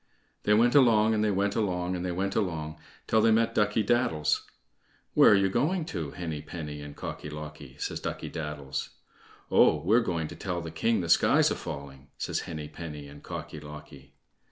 [0.45, 3.83] They went along, and they went along, and they went along till they met Ducky
[3.83, 4.47] daddles.
[5.13, 8.89] "Where are you going to, Henny penny and Cocky locky?" says Ducky daddles.
[9.51, 9.75] "Oh!
[9.83, 13.59] we're going to tell the king the sky's a falling," says Henny penny and Cocky
[13.59, 14.15] locky.